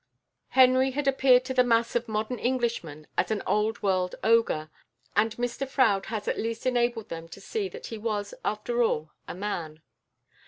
[0.57, 4.71] Henry had appeared to the mass of modern Englishmen as an old world ogre,
[5.15, 9.11] and Mr Froude has at least enabled them to see that he was after all
[9.27, 9.83] a man.